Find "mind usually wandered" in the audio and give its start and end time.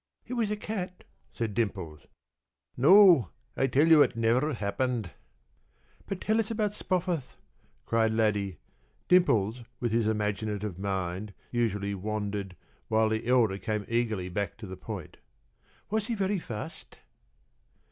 10.79-12.55